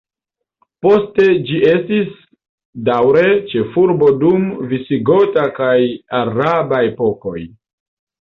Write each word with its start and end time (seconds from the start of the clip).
Poste 0.85 1.25
ĝi 1.49 1.57
estis 1.71 2.07
daŭre 2.87 3.25
ĉefurbo 3.51 4.07
dum 4.23 4.47
visigota 4.71 5.45
kaj 5.59 5.75
araba 6.21 6.81
epokoj. 6.89 7.37